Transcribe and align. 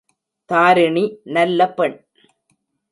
தாரிணி 0.49 1.05
நல்ல 1.27 1.69
பெண். 1.73 1.97